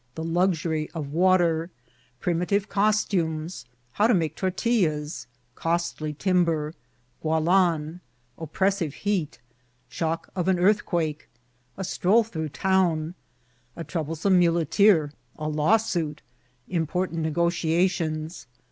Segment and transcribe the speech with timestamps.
[0.15, 1.69] —The Luxury of Water.—
[2.23, 6.73] Primitit© Coetomea.— How to make TortiUaa.— Ckjetly Timber.—
[7.23, 9.39] Gaalaa—OpprassiTe Heat—
[9.89, 11.29] Shock of an Earthquake.—
[11.77, 13.13] A atroU through the Town.—
[13.75, 16.23] A troublesome If uleteer.— A Lawsuit—
[16.67, 18.47] Important Negodatiens.